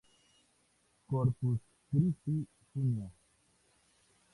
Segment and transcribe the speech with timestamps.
[1.07, 3.11] Corpus Christi, junio.